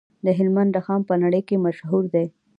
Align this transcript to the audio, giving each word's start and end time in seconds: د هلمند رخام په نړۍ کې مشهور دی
د 0.25 0.27
هلمند 0.37 0.71
رخام 0.79 1.01
په 1.09 1.15
نړۍ 1.23 1.41
کې 1.47 1.63
مشهور 1.65 2.03
دی 2.13 2.25